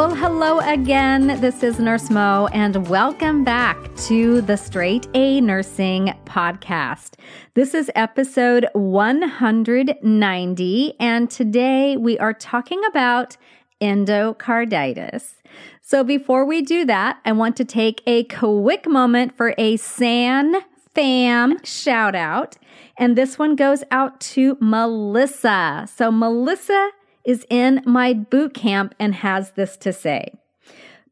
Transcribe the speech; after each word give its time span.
Well, 0.00 0.14
hello 0.14 0.60
again. 0.60 1.26
This 1.42 1.62
is 1.62 1.78
Nurse 1.78 2.08
Mo, 2.08 2.48
and 2.54 2.88
welcome 2.88 3.44
back 3.44 3.76
to 4.06 4.40
the 4.40 4.56
Straight 4.56 5.06
A 5.12 5.42
Nursing 5.42 6.14
Podcast. 6.24 7.16
This 7.52 7.74
is 7.74 7.90
episode 7.94 8.66
190, 8.72 10.94
and 10.98 11.30
today 11.30 11.98
we 11.98 12.18
are 12.18 12.32
talking 12.32 12.80
about 12.88 13.36
endocarditis. 13.82 15.34
So, 15.82 16.02
before 16.02 16.46
we 16.46 16.62
do 16.62 16.86
that, 16.86 17.18
I 17.26 17.32
want 17.32 17.58
to 17.58 17.66
take 17.66 18.00
a 18.06 18.24
quick 18.24 18.88
moment 18.88 19.36
for 19.36 19.52
a 19.58 19.76
San 19.76 20.62
Fam 20.94 21.62
shout 21.62 22.14
out. 22.14 22.56
And 22.96 23.18
this 23.18 23.38
one 23.38 23.54
goes 23.54 23.84
out 23.90 24.18
to 24.32 24.56
Melissa. 24.62 25.86
So, 25.94 26.10
Melissa 26.10 26.88
is 27.24 27.46
in 27.50 27.82
my 27.84 28.12
boot 28.12 28.54
camp 28.54 28.94
and 28.98 29.14
has 29.16 29.52
this 29.52 29.76
to 29.78 29.92
say. 29.92 30.32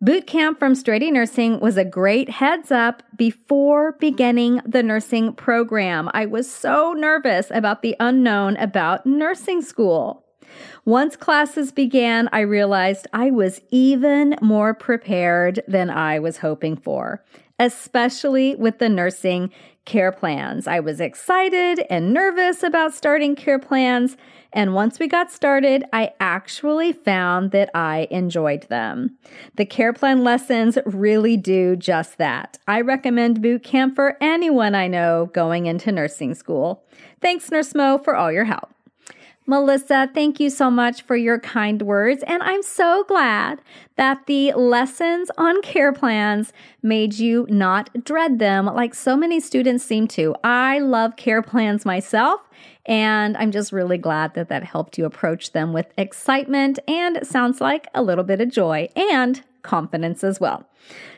Boot 0.01 0.28
camp 0.28 0.61
from 0.61 0.77
Straight 0.77 1.03
A 1.03 1.11
Nursing 1.11 1.59
was 1.59 1.77
a 1.77 1.84
great 1.84 2.28
heads 2.28 2.70
up 2.70 3.03
before 3.17 3.97
beginning 3.98 4.61
the 4.64 4.83
nursing 4.83 5.33
program. 5.33 6.09
I 6.14 6.25
was 6.27 6.48
so 6.48 6.92
nervous 6.92 7.51
about 7.51 7.83
the 7.83 7.97
unknown 7.98 8.56
about 8.59 9.06
nursing 9.06 9.61
school. 9.61 10.25
Once 10.84 11.17
classes 11.17 11.73
began, 11.73 12.29
I 12.33 12.41
realized 12.41 13.09
I 13.12 13.33
was 13.33 13.61
even 13.70 14.36
more 14.41 14.73
prepared 14.73 15.62
than 15.67 15.91
I 15.91 16.20
was 16.20 16.39
hoping 16.39 16.77
for, 16.77 17.25
especially 17.59 18.55
with 18.55 18.78
the 18.78 18.89
nursing 18.89 19.51
care 19.84 20.12
plans. 20.12 20.67
I 20.67 20.81
was 20.81 21.01
excited 21.01 21.84
and 21.89 22.12
nervous 22.12 22.62
about 22.62 22.95
starting 22.95 23.34
care 23.34 23.59
plans 23.59 24.17
and 24.53 24.75
once 24.75 24.98
we 24.98 25.09
got 25.09 25.31
started, 25.31 25.84
I 25.92 26.12
actually 26.20 26.92
found 26.92 27.51
that 27.51 27.70
I 27.75 28.09
enjoyed 28.11 28.62
them. 28.64 29.17
The 29.56 29.67
care 29.67 29.92
plan 29.92 30.25
lessons 30.25 30.79
really 30.86 31.36
do 31.36 31.77
just 31.77 32.19
that. 32.19 32.59
I 32.67 32.81
recommend 32.81 33.42
boot 33.42 33.62
camp 33.62 33.95
for 33.95 34.17
anyone 34.20 34.75
I 34.75 34.86
know 34.89 35.31
going 35.34 35.67
into 35.67 35.92
nursing 35.92 36.34
school. 36.34 36.84
Thanks, 37.20 37.51
Nurse 37.51 37.75
Mo, 37.75 37.98
for 37.98 38.17
all 38.17 38.33
your 38.33 38.45
help. 38.45 38.73
Melissa, 39.49 40.11
thank 40.13 40.41
you 40.41 40.51
so 40.51 40.70
much 40.70 41.01
for 41.01 41.17
your 41.17 41.41
kind 41.41 41.81
words. 41.81 42.23
And 42.27 42.42
I'm 42.42 42.63
so 42.63 43.03
glad 43.09 43.63
that 43.97 44.27
the 44.27 44.53
lessons 44.53 45.31
on 45.39 45.63
care 45.63 45.91
plans 45.91 46.53
made 46.83 47.14
you 47.14 47.47
not 47.48 48.05
dread 48.05 48.41
them 48.41 48.67
like 48.67 48.95
so 48.95 49.17
many 49.17 49.41
students 49.41 49.83
seem 49.83 50.07
to. 50.08 50.37
I 50.45 50.81
love 50.81 51.17
care 51.17 51.41
plans 51.41 51.87
myself, 51.87 52.42
and 52.85 53.39
I'm 53.39 53.51
just 53.51 53.73
really 53.73 53.97
glad 53.97 54.35
that 54.35 54.51
that 54.51 54.64
helped 54.64 54.98
you 54.98 55.07
approach 55.07 55.53
them 55.53 55.73
with 55.73 55.95
excitement 55.97 56.79
and 56.87 57.27
sounds 57.27 57.58
like 57.58 57.89
a 57.95 58.03
little 58.03 58.25
bit 58.25 58.42
of 58.42 58.51
joy 58.51 58.91
and 58.95 59.42
confidence 59.63 60.23
as 60.23 60.39
well. 60.39 60.67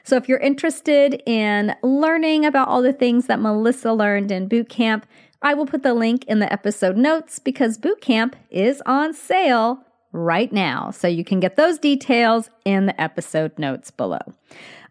So 0.05 0.17
if 0.17 0.29
you're 0.29 0.39
interested 0.39 1.21
in 1.27 1.75
learning 1.83 2.45
about 2.45 2.69
all 2.69 2.83
the 2.83 2.93
things 2.93 3.27
that 3.27 3.41
Melissa 3.41 3.93
learned 3.93 4.31
in 4.31 4.47
boot 4.47 4.69
camp, 4.69 5.05
I 5.43 5.55
will 5.55 5.67
put 5.67 5.83
the 5.83 5.95
link 5.95 6.25
in 6.25 6.39
the 6.39 6.53
episode 6.53 6.97
notes 6.97 7.39
because 7.39 7.78
boot 7.78 8.01
camp 8.01 8.37
is 8.51 8.83
on 8.84 9.15
sale 9.15 9.84
right 10.12 10.53
now. 10.53 10.91
So 10.91 11.09
you 11.09 11.25
can 11.25 11.41
get 11.41 11.56
those 11.56 11.78
details 11.78 12.51
in 12.65 12.87
the 12.87 13.01
episode 13.01 13.59
notes 13.59 13.91
below. 13.91 14.21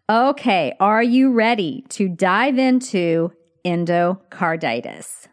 Okay, 0.08 0.74
are 0.80 1.02
you 1.02 1.32
ready 1.32 1.84
to 1.90 2.08
dive 2.08 2.58
into 2.58 3.32
endocarditis? 3.64 5.28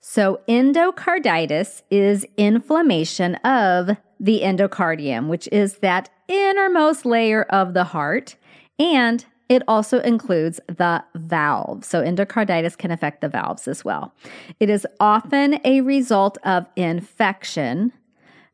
So, 0.00 0.40
endocarditis 0.48 1.82
is 1.90 2.24
inflammation 2.36 3.34
of 3.36 3.96
the 4.20 4.42
endocardium, 4.42 5.26
which 5.26 5.48
is 5.50 5.78
that 5.78 6.08
innermost 6.28 7.04
layer 7.04 7.42
of 7.42 7.74
the 7.74 7.82
heart, 7.82 8.36
and 8.78 9.26
it 9.48 9.62
also 9.68 10.00
includes 10.00 10.60
the 10.66 11.04
valves. 11.14 11.86
So, 11.86 12.02
endocarditis 12.02 12.76
can 12.76 12.90
affect 12.90 13.20
the 13.20 13.28
valves 13.28 13.68
as 13.68 13.84
well. 13.84 14.12
It 14.58 14.70
is 14.70 14.86
often 14.98 15.60
a 15.64 15.80
result 15.82 16.38
of 16.44 16.66
infection, 16.74 17.92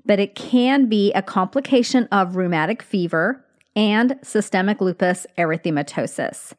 but 0.04 0.20
it 0.20 0.34
can 0.34 0.88
be 0.88 1.12
a 1.12 1.22
complication 1.22 2.08
of 2.12 2.36
rheumatic 2.36 2.82
fever 2.82 3.44
and 3.74 4.18
systemic 4.22 4.80
lupus 4.80 5.26
erythematosus. 5.38 6.52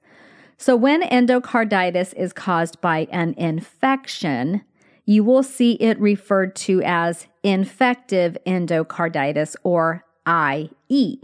So, 0.58 0.76
when 0.76 1.04
endocarditis 1.04 2.14
is 2.16 2.34
caused 2.34 2.82
by 2.82 3.08
an 3.12 3.36
infection, 3.38 4.64
you 5.06 5.24
will 5.24 5.44
see 5.44 5.74
it 5.74 6.00
referred 6.00 6.56
to 6.56 6.82
as 6.84 7.28
infective 7.44 8.38
endocarditis 8.46 9.56
or 9.64 10.06
IE. 10.28 11.20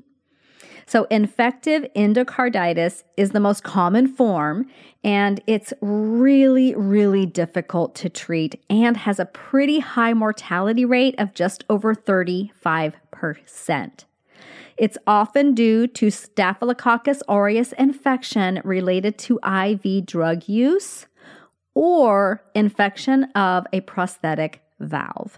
So, 0.89 1.05
infective 1.11 1.85
endocarditis 1.95 3.03
is 3.15 3.29
the 3.29 3.39
most 3.39 3.63
common 3.63 4.07
form, 4.07 4.65
and 5.03 5.39
it's 5.45 5.71
really, 5.81 6.73
really 6.73 7.27
difficult 7.27 7.93
to 7.97 8.09
treat 8.09 8.59
and 8.71 8.97
has 8.97 9.19
a 9.19 9.25
pretty 9.25 9.81
high 9.81 10.15
mortality 10.15 10.85
rate 10.85 11.13
of 11.19 11.35
just 11.35 11.63
over 11.69 11.93
35%. 11.93 14.05
It's 14.77 14.97
often 15.05 15.53
due 15.53 15.85
to 15.85 16.09
Staphylococcus 16.09 17.21
aureus 17.29 17.71
infection 17.73 18.59
related 18.63 19.19
to 19.19 19.39
IV 19.45 20.07
drug 20.07 20.49
use 20.49 21.05
or 21.75 22.43
infection 22.55 23.25
of 23.35 23.67
a 23.71 23.81
prosthetic 23.81 24.63
valve. 24.79 25.37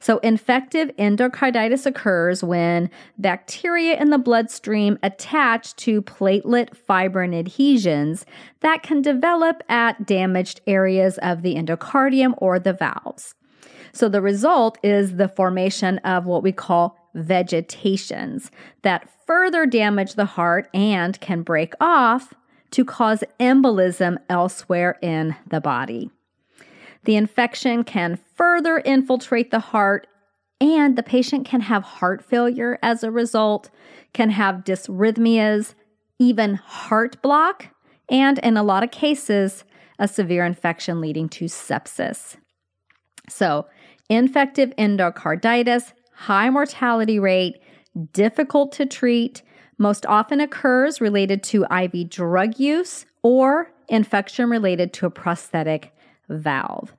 So, 0.00 0.18
infective 0.18 0.90
endocarditis 0.98 1.86
occurs 1.86 2.42
when 2.42 2.90
bacteria 3.18 3.98
in 4.00 4.10
the 4.10 4.18
bloodstream 4.18 4.98
attach 5.02 5.76
to 5.76 6.02
platelet 6.02 6.76
fibrin 6.76 7.34
adhesions 7.34 8.26
that 8.60 8.82
can 8.82 9.02
develop 9.02 9.62
at 9.68 10.06
damaged 10.06 10.60
areas 10.66 11.18
of 11.18 11.42
the 11.42 11.54
endocardium 11.54 12.34
or 12.38 12.58
the 12.58 12.72
valves. 12.72 13.34
So, 13.92 14.08
the 14.08 14.22
result 14.22 14.78
is 14.82 15.16
the 15.16 15.28
formation 15.28 15.98
of 15.98 16.26
what 16.26 16.42
we 16.42 16.52
call 16.52 16.98
vegetations 17.14 18.50
that 18.82 19.08
further 19.26 19.66
damage 19.66 20.14
the 20.14 20.24
heart 20.24 20.68
and 20.74 21.20
can 21.20 21.42
break 21.42 21.74
off 21.80 22.34
to 22.72 22.84
cause 22.84 23.22
embolism 23.38 24.16
elsewhere 24.28 24.98
in 25.02 25.36
the 25.46 25.60
body. 25.60 26.10
The 27.04 27.16
infection 27.16 27.84
can 27.84 28.18
further 28.34 28.78
infiltrate 28.78 29.50
the 29.50 29.58
heart, 29.58 30.06
and 30.60 30.96
the 30.96 31.02
patient 31.02 31.46
can 31.46 31.62
have 31.62 31.82
heart 31.82 32.24
failure 32.24 32.78
as 32.82 33.02
a 33.02 33.10
result, 33.10 33.70
can 34.12 34.30
have 34.30 34.64
dysrhythmias, 34.64 35.74
even 36.18 36.54
heart 36.54 37.20
block, 37.22 37.68
and 38.08 38.38
in 38.38 38.56
a 38.56 38.62
lot 38.62 38.84
of 38.84 38.90
cases, 38.90 39.64
a 39.98 40.06
severe 40.06 40.44
infection 40.44 41.00
leading 41.00 41.28
to 41.30 41.46
sepsis. 41.46 42.36
So, 43.28 43.66
infective 44.08 44.70
endocarditis, 44.76 45.92
high 46.14 46.50
mortality 46.50 47.18
rate, 47.18 47.60
difficult 48.12 48.72
to 48.72 48.86
treat, 48.86 49.42
most 49.78 50.06
often 50.06 50.40
occurs 50.40 51.00
related 51.00 51.42
to 51.42 51.64
IV 51.64 52.08
drug 52.10 52.58
use 52.60 53.06
or 53.22 53.72
infection 53.88 54.48
related 54.48 54.92
to 54.94 55.06
a 55.06 55.10
prosthetic 55.10 55.92
valve. 56.32 56.94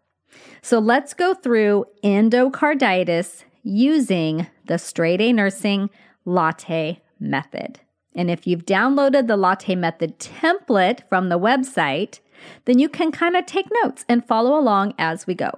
So 0.62 0.80
let's 0.80 1.14
go 1.14 1.34
through 1.34 1.86
endocarditis 2.04 3.44
using 3.64 4.48
the 4.66 4.78
straight 4.78 5.22
A 5.22 5.34
nursing 5.34 5.90
latte 6.26 7.02
method. 7.20 7.80
And 8.16 8.30
if 8.30 8.46
you've 8.46 8.66
downloaded 8.66 9.28
the 9.28 9.38
latte 9.38 9.76
method 9.76 10.20
template 10.20 11.08
from 11.10 11.30
the 11.30 11.40
website, 11.40 12.20
then 12.66 12.80
you 12.80 12.90
can 12.90 13.12
kind 13.12 13.36
of 13.36 13.46
take 13.46 13.68
notes 13.84 14.06
and 14.08 14.26
follow 14.26 14.58
along 14.58 14.94
as 14.98 15.26
we 15.26 15.34
go. 15.34 15.52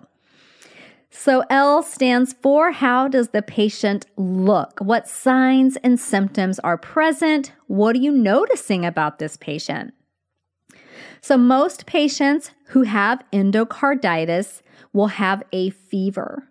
So, 1.10 1.44
L 1.50 1.81
stands 1.81 2.33
for 2.33 2.72
how 2.72 3.07
does 3.07 3.30
the 3.30 3.42
patient 3.42 4.06
look? 4.18 4.80
What 4.80 5.07
signs 5.07 5.77
and 5.77 5.98
symptoms 5.98 6.60
are 6.60 6.77
present? 6.77 7.54
What 7.68 7.95
are 7.95 8.00
you 8.00 8.12
noticing 8.12 8.86
about 8.86 9.18
this 9.18 9.38
patient? 9.38 9.94
So, 11.25 11.38
most 11.38 11.88
patients 11.88 12.51
who 12.66 12.83
have 12.83 13.24
endocarditis 13.33 14.62
will 14.94 15.07
have 15.07 15.42
a 15.51 15.72
fever. 15.72 16.48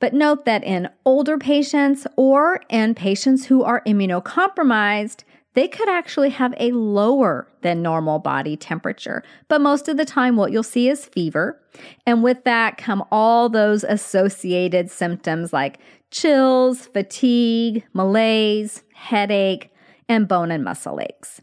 But 0.00 0.12
note 0.12 0.44
that 0.44 0.62
in 0.64 0.90
older 1.06 1.38
patients 1.38 2.06
or 2.14 2.60
in 2.68 2.94
patients 2.94 3.46
who 3.46 3.62
are 3.62 3.82
immunocompromised, 3.86 5.22
they 5.54 5.66
could 5.66 5.88
actually 5.88 6.28
have 6.28 6.52
a 6.60 6.72
lower 6.72 7.48
than 7.62 7.80
normal 7.80 8.18
body 8.18 8.54
temperature. 8.54 9.22
But 9.48 9.62
most 9.62 9.88
of 9.88 9.96
the 9.96 10.04
time, 10.04 10.36
what 10.36 10.52
you'll 10.52 10.62
see 10.62 10.90
is 10.90 11.06
fever. 11.06 11.58
And 12.06 12.22
with 12.22 12.44
that 12.44 12.76
come 12.76 13.02
all 13.10 13.48
those 13.48 13.82
associated 13.82 14.90
symptoms 14.90 15.54
like 15.54 15.78
chills, 16.10 16.84
fatigue, 16.88 17.82
malaise, 17.94 18.82
headache, 18.92 19.72
and 20.06 20.28
bone 20.28 20.50
and 20.50 20.62
muscle 20.62 21.00
aches. 21.00 21.40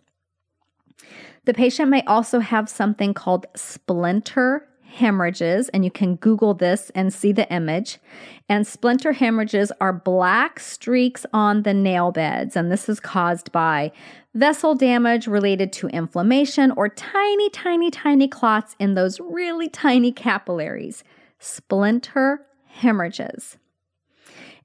The 1.45 1.53
patient 1.53 1.89
may 1.89 2.03
also 2.03 2.39
have 2.39 2.69
something 2.69 3.13
called 3.13 3.45
splinter 3.55 4.67
hemorrhages, 4.89 5.69
and 5.69 5.85
you 5.85 5.91
can 5.91 6.15
Google 6.15 6.53
this 6.53 6.91
and 6.95 7.13
see 7.13 7.31
the 7.31 7.51
image. 7.53 7.99
And 8.49 8.65
splinter 8.65 9.13
hemorrhages 9.13 9.71
are 9.79 9.93
black 9.93 10.59
streaks 10.59 11.25
on 11.31 11.63
the 11.63 11.73
nail 11.73 12.11
beds, 12.11 12.55
and 12.55 12.71
this 12.71 12.89
is 12.89 12.99
caused 12.99 13.51
by 13.51 13.91
vessel 14.33 14.75
damage 14.75 15.27
related 15.27 15.71
to 15.73 15.87
inflammation 15.89 16.71
or 16.71 16.89
tiny, 16.89 17.49
tiny, 17.49 17.91
tiny 17.91 18.27
clots 18.27 18.75
in 18.79 18.95
those 18.95 19.19
really 19.19 19.69
tiny 19.69 20.11
capillaries. 20.11 21.03
Splinter 21.39 22.45
hemorrhages. 22.67 23.57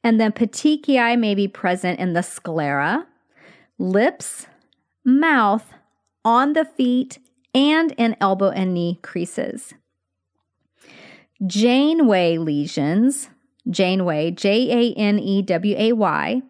And 0.02 0.20
then 0.20 0.32
petechiae 0.32 1.18
may 1.18 1.34
be 1.34 1.48
present 1.48 1.98
in 1.98 2.12
the 2.12 2.22
sclera, 2.22 3.06
lips, 3.78 4.46
mouth, 5.04 5.72
on 6.24 6.52
the 6.52 6.64
feet, 6.64 7.18
and 7.54 7.92
in 7.92 8.16
elbow 8.20 8.50
and 8.50 8.74
knee 8.74 8.98
creases. 9.02 9.74
Janeway 11.46 12.38
lesions, 12.38 13.28
Janeway, 13.68 14.30
J 14.30 14.92
A 14.92 14.98
N 14.98 15.18
E 15.18 15.42
W 15.42 15.76
A 15.78 15.92
Y, 15.92 16.42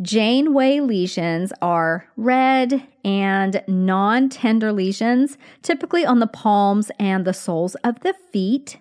Janeway 0.00 0.80
lesions 0.80 1.52
are 1.60 2.06
red 2.16 2.86
and 3.04 3.62
non 3.68 4.28
tender 4.28 4.72
lesions, 4.72 5.36
typically 5.62 6.04
on 6.04 6.18
the 6.18 6.26
palms 6.26 6.90
and 6.98 7.24
the 7.24 7.34
soles 7.34 7.74
of 7.76 8.00
the 8.00 8.14
feet. 8.32 8.78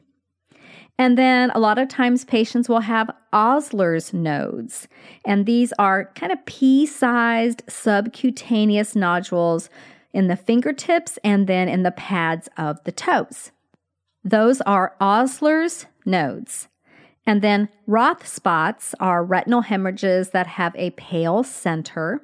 And 0.98 1.18
then 1.18 1.50
a 1.52 1.60
lot 1.60 1.80
of 1.80 1.90
times 1.90 2.24
patients 2.24 2.70
will 2.70 2.82
have 2.82 3.10
Osler's 3.34 4.14
nodes, 4.14 4.88
and 5.26 5.46
these 5.46 5.74
are 5.80 6.12
kind 6.16 6.32
of 6.32 6.46
pea 6.46 6.86
sized 6.86 7.64
subcutaneous 7.68 8.96
nodules 8.96 9.70
in 10.13 10.28
the 10.28 10.36
fingertips 10.36 11.18
and 11.24 11.48
then 11.48 11.68
in 11.68 11.84
the 11.84 11.92
pads 11.92 12.50
of 12.58 12.84
the 12.84 12.92
toes. 12.92 13.52
Those 14.24 14.62
are 14.62 14.96
Osler's 15.00 15.86
nodes. 16.06 16.68
And 17.25 17.42
then 17.42 17.69
Roth 17.88 18.28
spots 18.28 18.96
are 19.00 19.24
retinal 19.24 19.62
hemorrhages 19.62 20.31
that 20.31 20.48
have 20.48 20.75
a 20.75 20.92
pale 20.92 21.44
center. 21.44 22.22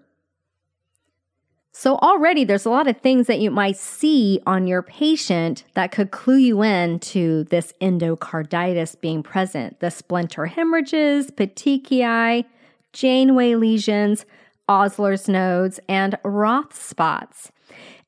So, 1.71 1.97
already 1.97 2.43
there's 2.43 2.65
a 2.65 2.71
lot 2.71 2.87
of 2.87 2.97
things 2.97 3.27
that 3.27 3.39
you 3.39 3.51
might 3.51 3.77
see 3.77 4.41
on 4.47 4.65
your 4.65 4.81
patient 4.81 5.63
that 5.75 5.91
could 5.91 6.09
clue 6.09 6.37
you 6.37 6.63
in 6.63 6.99
to 7.01 7.43
this 7.45 7.71
endocarditis 7.79 8.99
being 8.99 9.21
present 9.21 9.79
the 9.79 9.91
splinter 9.91 10.47
hemorrhages, 10.47 11.29
petechiae, 11.29 12.45
Janeway 12.93 13.53
lesions, 13.53 14.25
Osler's 14.67 15.27
nodes, 15.27 15.79
and 15.87 16.17
Roth 16.23 16.75
spots. 16.75 17.51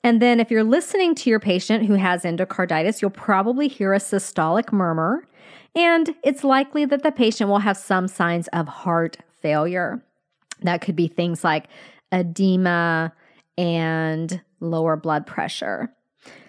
And 0.03 0.21
then, 0.21 0.39
if 0.39 0.49
you're 0.49 0.63
listening 0.63 1.15
to 1.15 1.29
your 1.29 1.39
patient 1.39 1.85
who 1.85 1.95
has 1.95 2.23
endocarditis, 2.23 3.01
you'll 3.01 3.11
probably 3.11 3.67
hear 3.67 3.93
a 3.93 3.99
systolic 3.99 4.71
murmur, 4.71 5.27
and 5.75 6.15
it's 6.23 6.43
likely 6.43 6.85
that 6.85 7.03
the 7.03 7.11
patient 7.11 7.49
will 7.49 7.59
have 7.59 7.77
some 7.77 8.07
signs 8.07 8.47
of 8.49 8.67
heart 8.67 9.17
failure. 9.41 10.03
That 10.61 10.81
could 10.81 10.95
be 10.95 11.07
things 11.07 11.43
like 11.43 11.67
edema 12.11 13.13
and 13.57 14.41
lower 14.59 14.95
blood 14.95 15.27
pressure. 15.27 15.93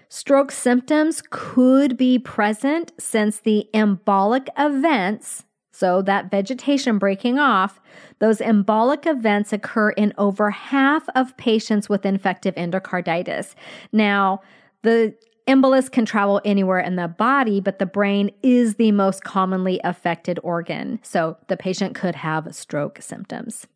Stroke 0.08 0.50
symptoms 0.50 1.22
could 1.30 1.96
be 1.96 2.18
present 2.18 2.92
since 2.98 3.40
the 3.40 3.68
embolic 3.72 4.48
events 4.58 5.44
so, 5.80 6.02
that 6.02 6.30
vegetation 6.30 6.98
breaking 6.98 7.38
off, 7.38 7.80
those 8.18 8.40
embolic 8.40 9.06
events 9.06 9.50
occur 9.50 9.88
in 9.92 10.12
over 10.18 10.50
half 10.50 11.08
of 11.14 11.34
patients 11.38 11.88
with 11.88 12.04
infective 12.04 12.54
endocarditis. 12.56 13.54
Now, 13.90 14.42
the 14.82 15.14
embolus 15.48 15.90
can 15.90 16.04
travel 16.04 16.42
anywhere 16.44 16.80
in 16.80 16.96
the 16.96 17.08
body, 17.08 17.60
but 17.60 17.78
the 17.78 17.86
brain 17.86 18.30
is 18.42 18.74
the 18.74 18.92
most 18.92 19.24
commonly 19.24 19.80
affected 19.82 20.38
organ. 20.42 21.00
So, 21.02 21.38
the 21.48 21.56
patient 21.56 21.94
could 21.94 22.14
have 22.14 22.54
stroke 22.54 23.00
symptoms. 23.00 23.66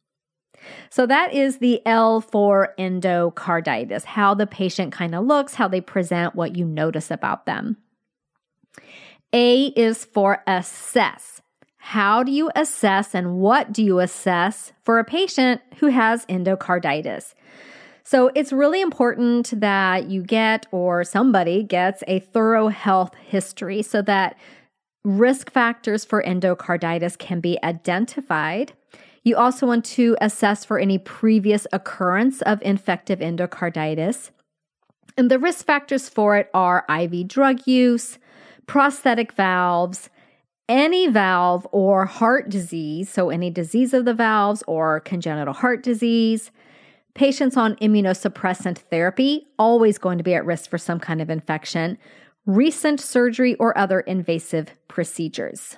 So, 0.91 1.07
that 1.07 1.33
is 1.33 1.57
the 1.57 1.81
L 1.87 2.21
for 2.21 2.75
endocarditis, 2.79 4.05
how 4.05 4.35
the 4.35 4.47
patient 4.47 4.93
kind 4.93 5.15
of 5.15 5.25
looks, 5.25 5.55
how 5.55 5.69
they 5.69 5.81
present, 5.81 6.35
what 6.35 6.55
you 6.55 6.67
notice 6.67 7.11
about 7.11 7.47
them. 7.47 7.79
A 9.33 9.69
is 9.69 10.05
for 10.05 10.43
assess. 10.47 11.41
How 11.89 12.23
do 12.23 12.33
you 12.33 12.51
assess 12.57 13.15
and 13.15 13.37
what 13.37 13.71
do 13.71 13.85
you 13.85 14.01
assess 14.01 14.73
for 14.85 14.99
a 14.99 15.05
patient 15.05 15.61
who 15.81 15.89
has 15.89 16.25
endocarditis? 16.27 17.35
So 18.05 18.31
it's 18.35 18.55
really 18.55 18.81
important 18.81 19.61
that 19.61 20.09
you 20.09 20.23
get 20.23 20.67
or 20.71 21.05
somebody 21.05 21.63
gets 21.63 22.03
a 22.09 22.21
thorough 22.21 22.69
health 22.69 23.15
history 23.17 23.83
so 23.83 24.01
that 24.01 24.39
risk 25.05 25.53
factors 25.53 26.07
for 26.07 26.23
endocarditis 26.23 27.19
can 27.19 27.41
be 27.41 27.63
identified. 27.63 28.73
You 29.23 29.37
also 29.37 29.67
want 29.67 29.85
to 29.85 30.17
assess 30.23 30.65
for 30.65 30.79
any 30.79 30.97
previous 30.97 31.67
occurrence 31.71 32.41
of 32.43 32.63
infective 32.63 33.19
endocarditis. 33.19 34.31
And 35.19 35.31
the 35.31 35.39
risk 35.39 35.67
factors 35.67 36.09
for 36.09 36.39
it 36.39 36.49
are 36.55 36.87
IV 36.89 37.29
drug 37.29 37.67
use, 37.67 38.19
prosthetic 38.67 39.33
valves, 39.33 40.09
any 40.69 41.09
valve 41.09 41.67
or 41.73 42.07
heart 42.07 42.49
disease, 42.49 43.11
so 43.11 43.31
any 43.31 43.51
disease 43.51 43.93
of 43.93 44.05
the 44.05 44.15
valves 44.15 44.63
or 44.67 45.01
congenital 45.01 45.55
heart 45.55 45.83
disease, 45.83 46.51
patients 47.15 47.57
on 47.57 47.77
immunosuppressant 47.77 48.79
therapy, 48.79 49.47
always 49.59 49.99
going 49.99 50.19
to 50.19 50.25
be 50.25 50.35
at 50.35 50.45
risk 50.45 50.71
for 50.71 50.79
some 50.79 50.99
kind 50.99 51.21
of 51.21 51.31
infection, 51.31 51.99
recent 52.47 53.01
surgery 53.01 53.55
or 53.57 53.77
other 53.77 54.01
invasive 54.01 54.75
procedures. 54.89 55.77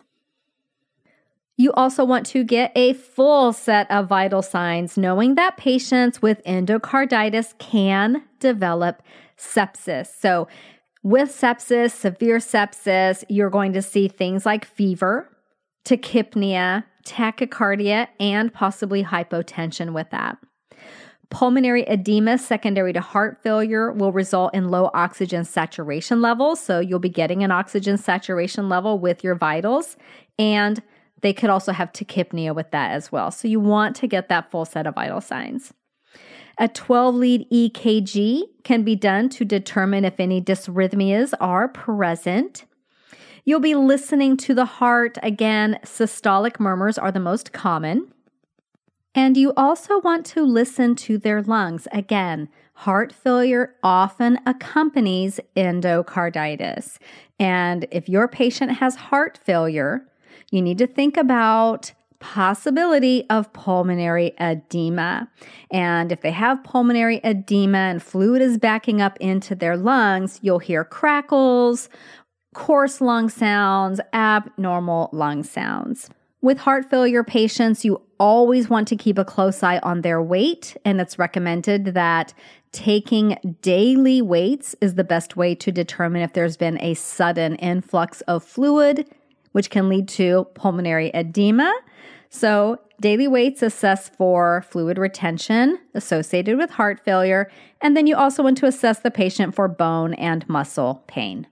You 1.59 1.73
also 1.73 2.05
want 2.05 2.27
to 2.27 2.45
get 2.45 2.71
a 2.77 2.93
full 2.93 3.53
set 3.53 3.91
of 3.91 4.09
vital 4.09 4.43
signs, 4.43 4.99
knowing 4.99 5.37
that 5.37 5.57
patients 5.57 6.21
with 6.21 6.45
endocarditis 6.45 7.57
can 7.59 8.25
develop 8.41 9.03
sepsis. 9.39 10.09
So, 10.19 10.49
with 11.07 11.31
sepsis, 11.31 11.93
severe 11.93 12.39
sepsis, 12.39 13.23
you're 13.29 13.49
going 13.49 13.73
to 13.73 13.81
see 13.81 14.09
things 14.09 14.45
like 14.45 14.65
fever, 14.65 15.31
tachypnea, 15.85 16.83
tachycardia, 17.07 18.09
and 18.19 18.53
possibly 18.53 19.05
hypotension 19.05 19.93
with 19.93 20.11
that. 20.11 20.37
Pulmonary 21.31 21.85
edema 21.85 22.39
secondary 22.39 22.93
to 22.93 23.01
heart 23.01 23.41
failure 23.41 23.93
will 23.93 24.11
result 24.11 24.53
in 24.53 24.69
low 24.69 24.91
oxygen 24.95 25.45
saturation 25.45 26.21
levels. 26.21 26.59
So 26.59 26.81
you'll 26.81 26.99
be 26.99 27.09
getting 27.09 27.45
an 27.45 27.53
oxygen 27.53 27.99
saturation 27.99 28.69
level 28.69 28.99
with 28.99 29.23
your 29.23 29.37
vitals. 29.37 29.97
And 30.41 30.83
they 31.21 31.33
could 31.33 31.51
also 31.51 31.71
have 31.71 31.93
tachypnea 31.93 32.53
with 32.53 32.73
that 32.73 32.91
as 32.91 33.13
well. 33.13 33.31
So 33.31 33.47
you 33.47 33.61
want 33.61 33.95
to 33.97 34.09
get 34.09 34.29
that 34.29 34.51
full 34.51 34.65
set 34.65 34.89
of 34.89 34.97
vital 34.97 35.21
signs. 35.21 35.73
A 36.59 36.69
12 36.69 37.15
lead 37.15 37.51
EKG 37.51 38.43
can 38.65 38.83
be 38.83 38.97
done 38.97 39.29
to 39.31 39.45
determine 39.45 40.05
if 40.05 40.19
any 40.19 40.41
dysrhythmias 40.41 41.35
are 41.39 41.69
present. 41.69 42.65
You'll 43.45 43.61
be 43.61 43.75
listening 43.75 44.37
to 44.39 44.55
the 44.55 44.65
heart. 44.65 45.19
Again, 45.23 45.79
systolic 45.85 46.59
murmurs 46.59 46.97
are 46.97 47.13
the 47.13 47.21
most 47.21 47.53
common. 47.53 48.13
And 49.15 49.37
you 49.37 49.53
also 49.57 50.01
want 50.01 50.27
to 50.27 50.45
listen 50.45 50.95
to 50.97 51.19
their 51.19 51.43
lungs. 51.43 51.87
Again, 51.93 52.49
heart 52.75 53.13
failure 53.13 53.75
often 53.83 54.39
accompanies 54.47 55.41
endocarditis. 55.57 56.99
And 57.39 57.87
if 57.91 58.09
your 58.09 58.29
patient 58.29 58.73
has 58.73 58.97
heart 58.97 59.39
failure, 59.45 60.07
you 60.51 60.61
need 60.61 60.79
to 60.79 60.87
think 60.87 61.17
about 61.17 61.93
possibility 62.27 63.25
of 63.31 63.53
pulmonary 63.53 64.35
edema. 64.41 65.29
And 65.71 66.11
if 66.11 66.23
they 66.23 66.33
have 66.33 66.65
pulmonary 66.65 67.21
edema 67.23 67.79
and 67.79 68.03
fluid 68.03 68.43
is 68.43 68.59
backing 68.59 69.01
up 69.01 69.17
into 69.21 69.55
their 69.55 69.77
lungs, 69.77 70.41
you'll 70.43 70.59
hear 70.59 70.83
crackles, 70.83 71.89
coarse 72.53 73.01
lung 73.01 73.29
sounds, 73.29 74.01
abnormal 74.13 75.09
lung 75.13 75.45
sounds. 75.45 76.11
With 76.43 76.59
heart 76.59 76.91
failure 76.91 77.23
patients, 77.23 77.85
you 77.85 78.03
always 78.19 78.69
want 78.69 78.89
to 78.89 78.97
keep 78.97 79.19
a 79.19 79.25
close 79.25 79.63
eye 79.63 79.79
on 79.85 80.01
their 80.01 80.21
weight, 80.21 80.77
and 80.85 81.01
it's 81.01 81.21
recommended 81.21 81.95
that 81.95 82.35
taking 82.73 83.39
daily 83.63 84.21
weights 84.21 84.75
is 84.81 84.97
the 84.97 85.05
best 85.05 85.37
way 85.37 85.55
to 85.55 85.71
determine 85.71 86.23
if 86.23 86.33
there's 86.33 86.57
been 86.57 86.81
a 86.81 86.95
sudden 86.95 87.55
influx 87.57 88.21
of 88.23 88.43
fluid, 88.43 89.09
which 89.53 89.71
can 89.71 89.89
lead 89.89 90.09
to 90.09 90.45
pulmonary 90.55 91.13
edema. 91.15 91.73
So, 92.29 92.79
daily 93.01 93.29
weights 93.29 93.63
assess 93.63 94.09
for 94.09 94.65
fluid 94.69 94.99
retention 94.99 95.79
associated 95.95 96.57
with 96.59 96.71
heart 96.71 97.01
failure, 97.05 97.51
and 97.81 97.97
then 97.97 98.07
you 98.07 98.17
also 98.17 98.43
want 98.43 98.59
to 98.59 98.67
assess 98.67 99.01
the 99.01 99.11
patient 99.11 99.55
for 99.55 99.69
bone 99.69 100.15
and 100.15 100.49
muscle 100.49 101.05
pain. 101.07 101.47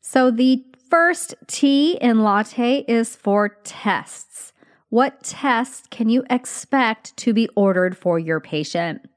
So, 0.00 0.30
the 0.30 0.64
first 0.88 1.34
T 1.46 1.98
in 2.00 2.22
latte 2.22 2.84
is 2.88 3.14
for 3.14 3.56
tests. 3.64 4.52
What 4.88 5.22
tests 5.22 5.86
can 5.90 6.08
you 6.08 6.24
expect 6.28 7.16
to 7.18 7.32
be 7.32 7.48
ordered 7.54 7.96
for 7.96 8.18
your 8.18 8.40
patient? 8.40 9.08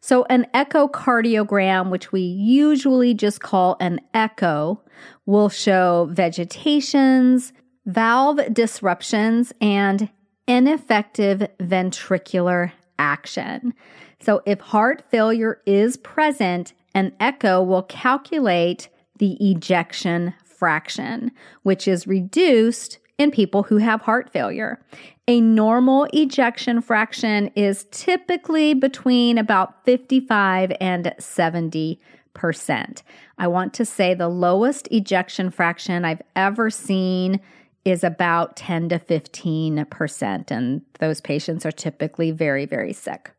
So, 0.00 0.24
an 0.28 0.46
echocardiogram, 0.54 1.90
which 1.90 2.12
we 2.12 2.20
usually 2.20 3.14
just 3.14 3.40
call 3.40 3.76
an 3.80 4.00
echo, 4.12 4.82
will 5.24 5.48
show 5.48 6.08
vegetations, 6.12 7.52
valve 7.86 8.40
disruptions, 8.52 9.52
and 9.60 10.10
ineffective 10.46 11.48
ventricular 11.60 12.72
action. 12.98 13.74
So, 14.20 14.42
if 14.44 14.60
heart 14.60 15.04
failure 15.10 15.60
is 15.66 15.96
present, 15.96 16.72
an 16.94 17.12
echo 17.20 17.62
will 17.62 17.82
calculate 17.82 18.88
the 19.18 19.36
ejection 19.50 20.34
fraction, 20.44 21.30
which 21.62 21.86
is 21.86 22.06
reduced 22.06 22.98
in 23.18 23.30
people 23.30 23.64
who 23.64 23.78
have 23.78 24.02
heart 24.02 24.30
failure. 24.30 24.80
A 25.28 25.40
normal 25.40 26.06
ejection 26.12 26.80
fraction 26.80 27.50
is 27.54 27.86
typically 27.90 28.74
between 28.74 29.38
about 29.38 29.84
55 29.84 30.72
and 30.80 31.14
70 31.18 32.00
percent. 32.34 33.02
I 33.38 33.48
want 33.48 33.72
to 33.74 33.86
say 33.86 34.12
the 34.12 34.28
lowest 34.28 34.88
ejection 34.90 35.50
fraction 35.50 36.04
I've 36.04 36.22
ever 36.36 36.68
seen 36.68 37.40
is 37.86 38.02
about 38.02 38.56
10 38.56 38.88
to 38.90 38.98
15 38.98 39.86
percent, 39.86 40.50
and 40.50 40.82
those 40.98 41.20
patients 41.20 41.64
are 41.64 41.72
typically 41.72 42.32
very, 42.32 42.66
very 42.66 42.92
sick. 42.92 43.30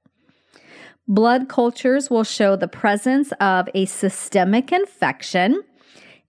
Blood 1.08 1.50
cultures 1.50 2.10
will 2.10 2.24
show 2.24 2.56
the 2.56 2.68
presence 2.68 3.34
of 3.40 3.68
a 3.76 3.86
systemic 3.86 4.72
infection 4.72 5.64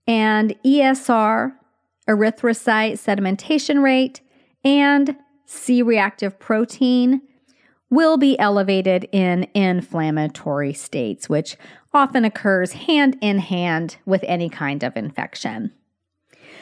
and 0.05 0.53
ESR, 0.65 1.53
erythrocyte 2.07 2.93
sedimentation 2.93 3.81
rate, 3.81 4.21
and 4.63 5.15
C 5.45 5.81
reactive 5.81 6.39
protein 6.39 7.21
will 7.89 8.17
be 8.17 8.37
elevated 8.37 9.07
in 9.11 9.47
inflammatory 9.53 10.73
states, 10.73 11.29
which 11.29 11.55
often 11.93 12.25
occurs 12.25 12.73
hand 12.73 13.17
in 13.21 13.39
hand 13.39 13.97
with 14.05 14.23
any 14.27 14.49
kind 14.49 14.83
of 14.83 14.95
infection. 14.97 15.71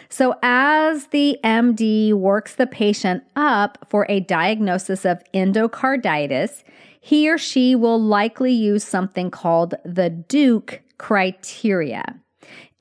So, 0.09 0.35
as 0.41 1.07
the 1.07 1.37
MD 1.43 2.13
works 2.13 2.55
the 2.55 2.67
patient 2.67 3.23
up 3.35 3.85
for 3.89 4.05
a 4.09 4.21
diagnosis 4.21 5.05
of 5.05 5.21
endocarditis, 5.33 6.63
he 6.99 7.29
or 7.29 7.37
she 7.37 7.75
will 7.75 8.01
likely 8.01 8.51
use 8.51 8.83
something 8.83 9.31
called 9.31 9.75
the 9.83 10.09
Duke 10.09 10.81
criteria. 10.97 12.03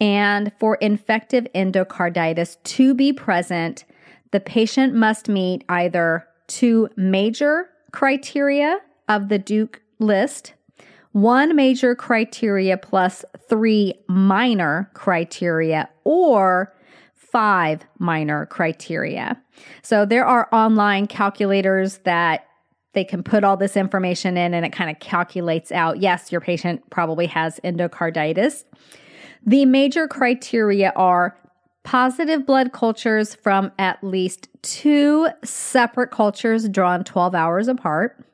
And 0.00 0.52
for 0.58 0.76
infective 0.76 1.46
endocarditis 1.54 2.62
to 2.62 2.94
be 2.94 3.12
present, 3.12 3.84
the 4.32 4.40
patient 4.40 4.94
must 4.94 5.28
meet 5.28 5.64
either 5.68 6.26
two 6.46 6.88
major 6.96 7.70
criteria 7.92 8.78
of 9.08 9.28
the 9.28 9.38
Duke 9.38 9.80
list, 9.98 10.54
one 11.12 11.56
major 11.56 11.94
criteria 11.94 12.76
plus 12.76 13.24
three 13.48 13.94
minor 14.08 14.90
criteria, 14.92 15.88
or 16.04 16.74
five 17.36 17.84
minor 17.98 18.46
criteria. 18.46 19.38
So 19.82 20.06
there 20.06 20.24
are 20.24 20.48
online 20.54 21.06
calculators 21.06 21.98
that 22.04 22.46
they 22.94 23.04
can 23.04 23.22
put 23.22 23.44
all 23.44 23.58
this 23.58 23.76
information 23.76 24.38
in 24.38 24.54
and 24.54 24.64
it 24.64 24.72
kind 24.72 24.88
of 24.88 24.98
calculates 25.00 25.70
out 25.70 26.00
yes, 26.00 26.32
your 26.32 26.40
patient 26.40 26.88
probably 26.88 27.26
has 27.26 27.60
endocarditis. 27.62 28.64
The 29.44 29.66
major 29.66 30.08
criteria 30.08 30.94
are 30.96 31.36
positive 31.84 32.46
blood 32.46 32.72
cultures 32.72 33.34
from 33.34 33.70
at 33.78 34.02
least 34.02 34.48
two 34.62 35.28
separate 35.44 36.10
cultures 36.10 36.66
drawn 36.70 37.04
12 37.04 37.34
hours 37.34 37.68
apart, 37.68 38.24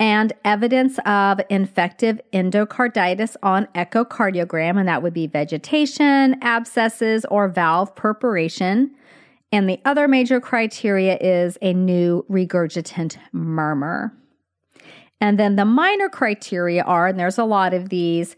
and 0.00 0.32
evidence 0.44 0.98
of 1.06 1.40
infective 1.48 2.20
endocarditis 2.32 3.36
on 3.42 3.66
echocardiogram, 3.74 4.78
and 4.78 4.88
that 4.88 5.02
would 5.02 5.14
be 5.14 5.26
vegetation, 5.26 6.36
abscesses, 6.42 7.24
or 7.30 7.48
valve 7.48 7.94
perforation. 7.94 8.90
And 9.52 9.68
the 9.68 9.80
other 9.84 10.08
major 10.08 10.40
criteria 10.40 11.16
is 11.20 11.56
a 11.62 11.72
new 11.72 12.24
regurgitant 12.28 13.18
murmur. 13.32 14.12
And 15.20 15.38
then 15.38 15.56
the 15.56 15.64
minor 15.64 16.08
criteria 16.08 16.82
are, 16.82 17.06
and 17.06 17.18
there's 17.18 17.38
a 17.38 17.44
lot 17.44 17.72
of 17.72 17.88
these, 17.88 18.34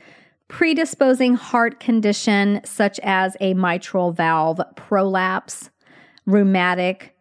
predisposing 0.48 1.34
heart 1.34 1.80
condition 1.80 2.60
such 2.64 3.00
as 3.02 3.36
a 3.40 3.54
mitral 3.54 4.12
valve 4.12 4.60
prolapse, 4.76 5.70
rheumatic 6.26 7.16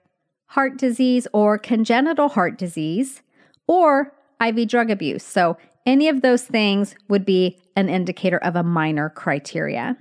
heart 0.48 0.77
disease, 0.77 1.27
or 1.34 1.58
congenital 1.58 2.30
heart 2.30 2.58
disease, 2.58 3.24
or 3.68 4.13
IV 4.42 4.68
drug 4.68 4.89
abuse. 4.89 5.24
So, 5.24 5.58
any 5.86 6.10
of 6.10 6.22
those 6.22 6.44
things 6.44 6.96
would 7.10 7.25
be 7.25 7.60
an 7.75 7.89
indicator 7.89 8.38
of 8.38 8.56
a 8.56 8.63
minor 8.63 9.10
criteria. 9.10 9.98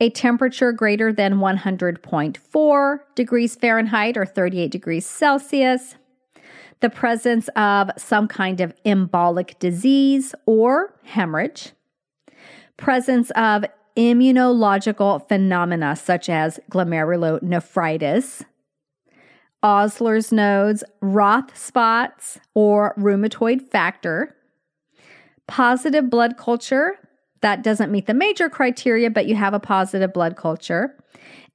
A 0.00 0.10
temperature 0.10 0.72
greater 0.72 1.12
than 1.12 1.36
100.4 1.36 2.98
degrees 3.14 3.56
Fahrenheit 3.56 4.16
or 4.16 4.26
38 4.26 4.70
degrees 4.70 5.06
Celsius, 5.06 5.94
the 6.80 6.90
presence 6.90 7.48
of 7.56 7.90
some 7.96 8.28
kind 8.28 8.60
of 8.60 8.74
embolic 8.84 9.58
disease 9.58 10.34
or 10.44 10.94
hemorrhage, 11.04 11.72
presence 12.76 13.30
of 13.30 13.64
immunological 13.96 15.26
phenomena 15.26 15.96
such 15.96 16.28
as 16.28 16.60
glomerulonephritis, 16.70 18.44
Osler's 19.66 20.30
nodes, 20.30 20.84
Roth 21.00 21.58
spots, 21.58 22.38
or 22.54 22.94
rheumatoid 22.96 23.68
factor, 23.68 24.36
positive 25.48 26.08
blood 26.08 26.36
culture. 26.36 26.96
That 27.40 27.64
doesn't 27.64 27.90
meet 27.90 28.06
the 28.06 28.14
major 28.14 28.48
criteria, 28.48 29.10
but 29.10 29.26
you 29.26 29.34
have 29.34 29.54
a 29.54 29.58
positive 29.58 30.12
blood 30.12 30.36
culture. 30.36 30.96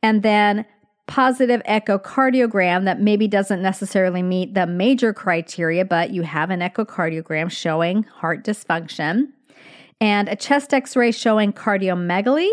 And 0.04 0.24
then 0.24 0.66
positive 1.08 1.62
echocardiogram 1.64 2.84
that 2.84 3.00
maybe 3.00 3.30
doesn't 3.30 3.62
necessarily 3.62 4.22
meet 4.22 4.56
the 4.56 4.68
major 4.68 5.14
criteria, 5.14 5.86
but 5.86 6.12
you 6.12 6.24
have 6.24 6.50
an 6.50 6.60
echocardiogram 6.60 7.50
showing 7.50 8.04
heart 8.04 8.44
dysfunction 8.44 9.30
and 10.02 10.28
a 10.28 10.36
chest 10.36 10.74
x-ray 10.74 11.12
showing 11.12 11.54
cardiomegaly 11.54 12.50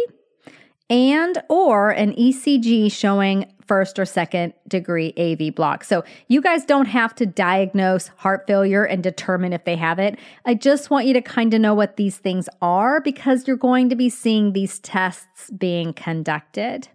and 0.88 1.43
or 1.49 1.91
an 1.91 2.15
ECG 2.15 2.93
showing 2.93 3.53
first 3.69 3.99
or 3.99 4.05
second 4.05 4.55
degree 4.67 5.13
AV 5.17 5.55
block. 5.55 5.85
So 5.85 6.03
you 6.27 6.41
guys 6.41 6.65
don't 6.65 6.87
have 6.87 7.15
to 7.17 7.27
diagnose 7.27 8.09
heart 8.17 8.47
failure 8.47 8.85
and 8.85 9.03
determine 9.03 9.53
if 9.53 9.65
they 9.65 9.77
have 9.77 9.99
it. 9.99 10.19
I 10.45 10.55
just 10.55 10.91
want 10.91 11.07
you 11.07 11.13
to 11.13 11.23
kind 11.23 11.55
of 11.55 11.61
know 11.61 11.75
what 11.75 11.97
these 11.97 12.17
things 12.17 12.49
are 12.61 13.01
because 13.01 13.47
you're 13.47 13.57
going 13.57 13.91
to 13.91 13.97
be 13.97 14.09
seeing 14.09 14.53
these 14.53 14.79
tests 14.81 15.51
being 15.51 15.93
conducted. 15.93 16.89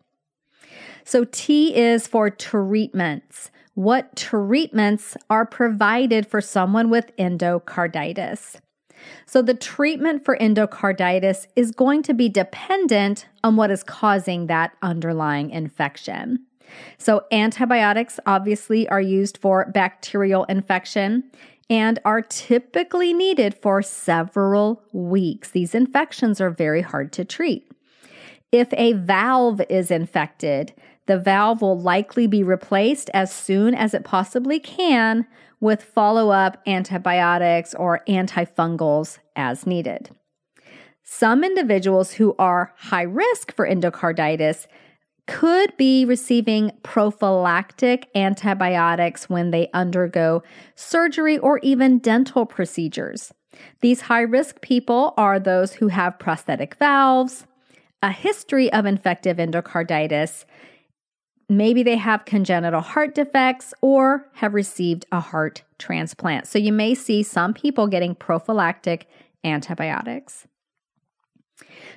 So 1.06 1.25
T 1.25 1.75
is 1.75 2.08
for 2.08 2.30
treatments. 2.30 3.51
What 3.75 4.15
treatments 4.15 5.18
are 5.30 5.46
provided 5.46 6.27
for 6.27 6.42
someone 6.42 6.89
with 6.89 7.15
endocarditis? 7.18 8.58
So, 9.25 9.42
the 9.42 9.53
treatment 9.53 10.24
for 10.24 10.38
endocarditis 10.38 11.48
is 11.56 11.72
going 11.72 12.03
to 12.03 12.13
be 12.13 12.30
dependent 12.30 13.27
on 13.44 13.56
what 13.56 13.72
is 13.72 13.84
causing 13.84 14.48
that 14.48 14.74
underlying 14.82 15.50
infection. 15.50 16.46
So, 16.98 17.25
antibiotics 17.32 18.20
obviously 18.25 18.88
are 18.89 19.01
used 19.01 19.38
for 19.38 19.70
bacterial 19.74 20.43
infection 20.46 21.24
and 21.70 22.00
are 22.03 22.22
typically 22.22 23.13
needed 23.13 23.55
for 23.55 23.82
several 23.82 24.84
weeks. 24.91 25.51
These 25.51 25.74
infections 25.74 26.41
are 26.41 26.50
very 26.50 26.82
hard 26.82 27.12
to 27.13 27.25
treat. 27.25 27.72
If 28.51 28.74
a 28.74 28.93
valve 28.93 29.62
is 29.70 29.89
infected, 29.89 30.74
The 31.05 31.17
valve 31.17 31.62
will 31.62 31.79
likely 31.79 32.27
be 32.27 32.43
replaced 32.43 33.10
as 33.13 33.32
soon 33.32 33.75
as 33.75 33.93
it 33.93 34.03
possibly 34.03 34.60
can 34.60 35.27
with 35.60 35.84
follow 35.84 36.29
up 36.29 36.62
antibiotics 36.65 37.74
or 37.74 38.01
antifungals 38.08 39.20
as 39.36 39.67
needed. 39.67 40.10
Some 41.03 41.43
individuals 41.43 42.13
who 42.13 42.36
are 42.39 42.74
high 42.77 43.03
risk 43.03 43.53
for 43.53 43.67
endocarditis 43.67 44.67
could 45.27 45.75
be 45.77 46.03
receiving 46.06 46.72
prophylactic 46.84 48.10
antibiotics 48.13 49.30
when 49.30 49.51
they 49.51 49.70
undergo 49.74 50.44
surgery 50.75 51.38
or 51.38 51.60
even 51.60 52.00
dental 52.00 52.46
procedures. 52.46 53.34
These 53.82 54.01
high 54.01 54.22
risk 54.22 54.62
people 54.62 55.13
are 55.15 55.39
those 55.39 55.74
who 55.74 55.88
have 55.89 56.20
prosthetic 56.20 56.75
valves, 56.75 57.46
a 58.01 58.12
history 58.12 58.72
of 58.74 58.86
infective 58.86 59.38
endocarditis, 59.38 60.46
maybe 61.50 61.84
they 61.84 61.98
have 61.98 62.25
congenital 62.25 62.82
heart 62.82 63.15
defects 63.15 63.74
or 63.82 64.30
have 64.34 64.53
received 64.53 65.06
a 65.12 65.20
heart 65.20 65.63
transplant. 65.77 66.48
So 66.48 66.60
you 66.60 66.74
may 66.74 66.96
see 66.96 67.24
some 67.24 67.53
people 67.53 67.88
getting 67.88 68.15
prophylactic 68.15 69.08
antibiotics. 69.44 70.48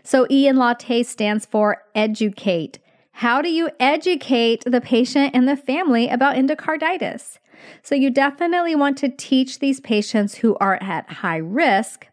So 0.02 0.26
E 0.30 0.47
in 0.47 0.56
Latte 0.56 1.02
stands 1.02 1.47
for 1.47 1.83
educate. 1.95 2.78
How 3.20 3.40
do 3.40 3.49
you 3.49 3.70
educate 3.80 4.62
the 4.66 4.82
patient 4.82 5.30
and 5.32 5.49
the 5.49 5.56
family 5.56 6.06
about 6.11 6.37
endocarditis? 6.37 7.38
So, 7.82 7.94
you 7.94 8.11
definitely 8.11 8.75
want 8.75 8.99
to 8.99 9.08
teach 9.08 9.58
these 9.58 9.80
patients 9.80 10.35
who 10.35 10.54
are 10.56 10.76
at 10.82 11.11
high 11.11 11.38
risk 11.38 12.08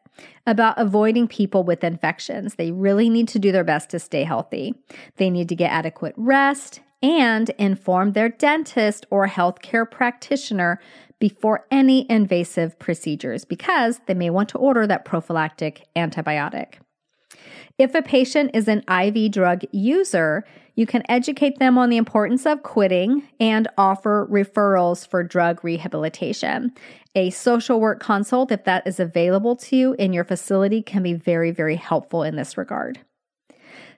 about 0.48 0.79
avoiding 0.79 1.27
people 1.27 1.65
with 1.65 1.83
infections. 1.83 2.55
They 2.55 2.72
really 2.72 3.10
need 3.10 3.27
to 3.29 3.39
do 3.39 3.51
their 3.51 3.65
best 3.65 3.89
to 3.89 4.00
stay 4.00 4.24
healthy. 4.24 4.75
They 5.17 5.29
need 5.29 5.50
to 5.50 5.57
get 5.57 5.74
adequate 5.74 6.13
rest 6.15 6.79
and 7.01 7.50
inform 7.60 8.13
their 8.13 8.29
dentist 8.29 9.05
or 9.10 9.27
healthcare 9.27 9.89
practitioner 9.89 10.79
before 11.19 11.67
any 11.69 12.10
invasive 12.10 12.79
procedures 12.79 13.43
because 13.43 14.00
they 14.05 14.13
may 14.13 14.29
want 14.29 14.48
to 14.50 14.57
order 14.57 14.88
that 14.88 15.03
prophylactic 15.03 15.86
antibiotic. 15.98 16.75
If 17.77 17.95
a 17.95 18.01
patient 18.01 18.51
is 18.53 18.67
an 18.67 18.83
IV 18.88 19.31
drug 19.31 19.63
user, 19.72 20.45
you 20.75 20.85
can 20.85 21.03
educate 21.09 21.59
them 21.59 21.77
on 21.77 21.89
the 21.89 21.97
importance 21.97 22.45
of 22.45 22.63
quitting 22.63 23.27
and 23.39 23.67
offer 23.77 24.27
referrals 24.29 25.07
for 25.07 25.23
drug 25.23 25.63
rehabilitation. 25.63 26.73
A 27.15 27.29
social 27.29 27.79
work 27.79 27.99
consult, 27.99 28.51
if 28.51 28.63
that 28.63 28.87
is 28.87 28.99
available 28.99 29.55
to 29.57 29.75
you 29.75 29.93
in 29.93 30.13
your 30.13 30.23
facility, 30.23 30.81
can 30.81 31.03
be 31.03 31.13
very, 31.13 31.51
very 31.51 31.75
helpful 31.75 32.23
in 32.23 32.35
this 32.35 32.57
regard. 32.57 32.99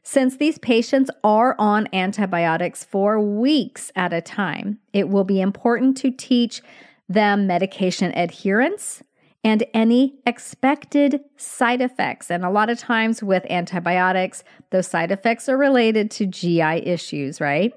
Since 0.03 0.37
these 0.37 0.59
patients 0.59 1.09
are 1.23 1.55
on 1.57 1.87
antibiotics 1.91 2.83
for 2.83 3.19
weeks 3.19 3.91
at 3.95 4.13
a 4.13 4.21
time, 4.21 4.79
it 4.93 5.09
will 5.09 5.23
be 5.23 5.41
important 5.41 5.97
to 5.97 6.11
teach 6.11 6.61
them 7.09 7.47
medication 7.47 8.11
adherence 8.15 9.01
and 9.45 9.63
any 9.75 10.15
expected 10.25 11.21
side 11.37 11.79
effects. 11.79 12.31
And 12.31 12.43
a 12.43 12.49
lot 12.49 12.71
of 12.71 12.79
times 12.79 13.21
with 13.21 13.45
antibiotics, 13.47 14.43
those 14.71 14.87
side 14.87 15.11
effects 15.11 15.47
are 15.47 15.55
related 15.55 16.09
to 16.11 16.25
GI 16.25 16.87
issues, 16.87 17.39
right? 17.39 17.71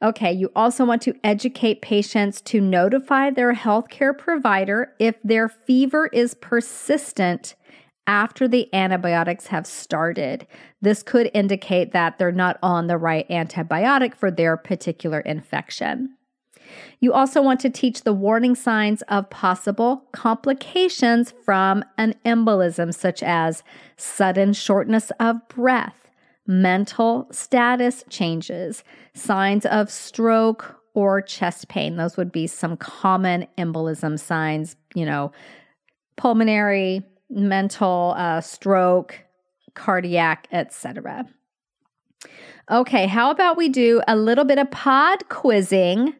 Okay, 0.00 0.32
you 0.32 0.52
also 0.54 0.84
want 0.84 1.02
to 1.02 1.16
educate 1.24 1.82
patients 1.82 2.40
to 2.42 2.60
notify 2.60 3.30
their 3.30 3.54
healthcare 3.54 4.16
provider 4.16 4.92
if 5.00 5.16
their 5.24 5.48
fever 5.48 6.08
is 6.12 6.34
persistent 6.34 7.56
after 8.06 8.46
the 8.46 8.72
antibiotics 8.72 9.48
have 9.48 9.66
started. 9.66 10.46
This 10.80 11.02
could 11.02 11.28
indicate 11.34 11.92
that 11.92 12.18
they're 12.18 12.30
not 12.30 12.58
on 12.62 12.86
the 12.86 12.98
right 12.98 13.28
antibiotic 13.28 14.14
for 14.14 14.30
their 14.30 14.56
particular 14.56 15.20
infection. 15.20 16.16
You 17.00 17.12
also 17.12 17.42
want 17.42 17.60
to 17.60 17.70
teach 17.70 18.02
the 18.02 18.12
warning 18.12 18.54
signs 18.54 19.02
of 19.02 19.30
possible 19.30 20.04
complications 20.12 21.32
from 21.44 21.84
an 21.98 22.14
embolism, 22.24 22.94
such 22.94 23.22
as 23.22 23.62
sudden 23.96 24.52
shortness 24.52 25.10
of 25.20 25.46
breath, 25.48 26.10
mental 26.46 27.28
status 27.30 28.04
changes, 28.08 28.84
signs 29.14 29.66
of 29.66 29.90
stroke 29.90 30.80
or 30.94 31.20
chest 31.20 31.68
pain. 31.68 31.96
Those 31.96 32.16
would 32.16 32.32
be 32.32 32.46
some 32.46 32.76
common 32.76 33.46
embolism 33.58 34.18
signs, 34.18 34.76
you 34.94 35.04
know, 35.04 35.32
pulmonary, 36.16 37.02
mental, 37.28 38.14
uh, 38.16 38.40
stroke, 38.40 39.20
cardiac, 39.74 40.46
etc. 40.52 41.26
Okay, 42.70 43.06
how 43.06 43.30
about 43.30 43.56
we 43.56 43.68
do 43.68 44.00
a 44.08 44.16
little 44.16 44.44
bit 44.44 44.58
of 44.58 44.70
pod 44.70 45.28
quizzing 45.28 46.14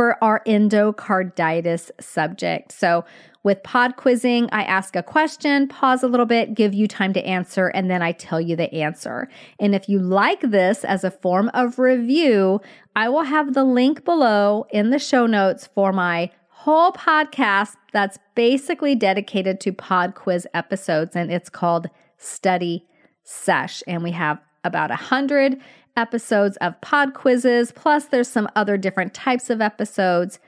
for 0.00 0.16
our 0.24 0.40
endocarditis 0.46 1.90
subject. 2.00 2.72
So, 2.72 3.04
with 3.42 3.62
pod 3.62 3.96
quizzing, 3.96 4.48
I 4.50 4.62
ask 4.62 4.96
a 4.96 5.02
question, 5.02 5.68
pause 5.68 6.02
a 6.02 6.08
little 6.08 6.24
bit, 6.24 6.54
give 6.54 6.72
you 6.72 6.88
time 6.88 7.12
to 7.12 7.22
answer, 7.22 7.66
and 7.66 7.90
then 7.90 8.00
I 8.00 8.12
tell 8.12 8.40
you 8.40 8.56
the 8.56 8.72
answer. 8.72 9.28
And 9.58 9.74
if 9.74 9.90
you 9.90 9.98
like 9.98 10.40
this 10.40 10.86
as 10.86 11.04
a 11.04 11.10
form 11.10 11.50
of 11.52 11.78
review, 11.78 12.62
I 12.96 13.10
will 13.10 13.24
have 13.24 13.52
the 13.52 13.62
link 13.62 14.06
below 14.06 14.64
in 14.70 14.88
the 14.88 14.98
show 14.98 15.26
notes 15.26 15.68
for 15.74 15.92
my 15.92 16.30
whole 16.48 16.92
podcast 16.92 17.76
that's 17.92 18.18
basically 18.34 18.94
dedicated 18.94 19.60
to 19.60 19.70
pod 19.70 20.14
quiz 20.14 20.46
episodes, 20.54 21.14
and 21.14 21.30
it's 21.30 21.50
called 21.50 21.90
Study 22.16 22.86
Sesh. 23.22 23.82
And 23.86 24.02
we 24.02 24.12
have 24.12 24.40
about 24.64 24.90
a 24.90 24.96
hundred 24.96 25.60
episodes 26.00 26.56
of 26.56 26.80
pod 26.80 27.12
quizzes, 27.12 27.72
plus 27.72 28.06
there's 28.06 28.28
some 28.28 28.48
other 28.56 28.78
different 28.78 29.12
types 29.12 29.50
of 29.50 29.60
episodes. 29.60 30.38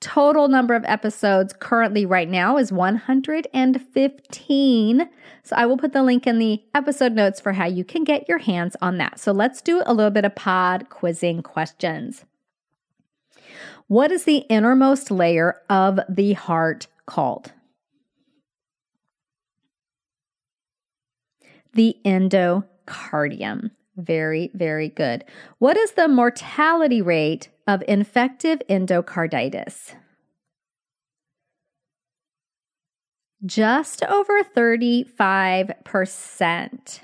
Total 0.00 0.48
number 0.48 0.74
of 0.74 0.84
episodes 0.86 1.54
currently 1.56 2.06
right 2.06 2.28
now 2.28 2.56
is 2.56 2.72
115. 2.72 5.10
So 5.44 5.56
I 5.56 5.66
will 5.66 5.76
put 5.76 5.92
the 5.92 6.02
link 6.02 6.26
in 6.26 6.38
the 6.38 6.62
episode 6.74 7.12
notes 7.12 7.40
for 7.40 7.52
how 7.52 7.66
you 7.66 7.84
can 7.84 8.02
get 8.02 8.28
your 8.28 8.38
hands 8.38 8.74
on 8.80 8.98
that. 8.98 9.20
So 9.20 9.30
let's 9.30 9.62
do 9.62 9.82
a 9.86 9.94
little 9.94 10.10
bit 10.10 10.24
of 10.24 10.34
pod 10.34 10.88
quizzing 10.88 11.42
questions. 11.42 12.24
What 13.86 14.10
is 14.10 14.24
the 14.24 14.38
innermost 14.48 15.10
layer 15.10 15.60
of 15.68 16.00
the 16.08 16.32
heart 16.32 16.86
called? 17.06 17.52
The 21.74 21.96
endocardium. 22.04 23.70
Very, 23.96 24.50
very 24.54 24.88
good. 24.88 25.24
What 25.58 25.76
is 25.76 25.92
the 25.92 26.08
mortality 26.08 27.02
rate 27.02 27.50
of 27.66 27.84
infective 27.86 28.62
endocarditis? 28.68 29.94
Just 33.44 34.02
over 34.04 34.42
35%. 34.42 37.00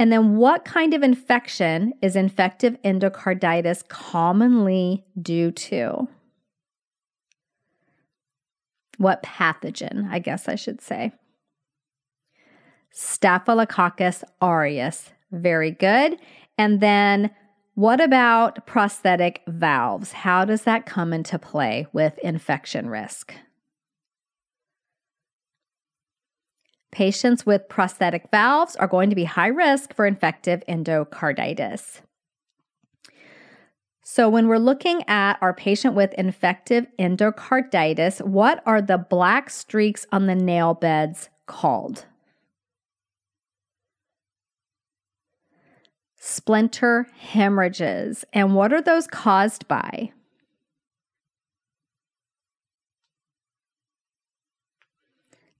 And 0.00 0.12
then, 0.12 0.36
what 0.36 0.64
kind 0.64 0.94
of 0.94 1.02
infection 1.02 1.92
is 2.00 2.14
infective 2.14 2.80
endocarditis 2.84 3.88
commonly 3.88 5.04
due 5.20 5.50
to? 5.50 6.06
What 8.96 9.24
pathogen, 9.24 10.08
I 10.08 10.20
guess 10.20 10.48
I 10.48 10.54
should 10.54 10.80
say? 10.80 11.10
Staphylococcus 12.92 14.22
aureus 14.40 15.10
very 15.30 15.70
good. 15.70 16.18
And 16.56 16.80
then 16.80 17.30
what 17.74 18.00
about 18.00 18.66
prosthetic 18.66 19.42
valves? 19.46 20.12
How 20.12 20.44
does 20.44 20.62
that 20.62 20.86
come 20.86 21.12
into 21.12 21.38
play 21.38 21.86
with 21.92 22.18
infection 22.18 22.88
risk? 22.88 23.34
Patients 26.90 27.46
with 27.46 27.68
prosthetic 27.68 28.30
valves 28.32 28.74
are 28.76 28.88
going 28.88 29.10
to 29.10 29.16
be 29.16 29.24
high 29.24 29.48
risk 29.48 29.94
for 29.94 30.06
infective 30.06 30.64
endocarditis. 30.68 32.00
So, 34.02 34.28
when 34.28 34.48
we're 34.48 34.56
looking 34.56 35.06
at 35.06 35.38
our 35.42 35.52
patient 35.52 35.94
with 35.94 36.14
infective 36.14 36.86
endocarditis, 36.98 38.26
what 38.26 38.62
are 38.64 38.80
the 38.80 38.96
black 38.96 39.50
streaks 39.50 40.06
on 40.10 40.26
the 40.26 40.34
nail 40.34 40.72
beds 40.72 41.28
called? 41.46 42.06
Splinter 46.28 47.08
hemorrhages. 47.18 48.24
And 48.32 48.54
what 48.54 48.72
are 48.72 48.82
those 48.82 49.06
caused 49.06 49.66
by? 49.66 50.12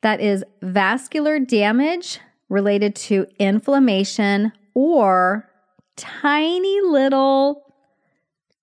That 0.03 0.21
is 0.21 0.45
vascular 0.63 1.41
damage 1.41 2.21
related 2.49 2.95
to 2.95 3.27
inflammation 3.39 4.53
or 4.75 5.51
tiny 5.97 6.81
little 6.83 7.75